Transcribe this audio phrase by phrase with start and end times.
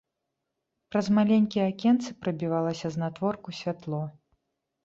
[0.95, 4.01] Праз маленькія акенцы прабівалася знадворку святло.